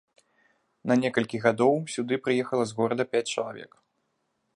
[0.91, 3.71] На некалькі гадоў сюды прыехала з горада пяць чалавек.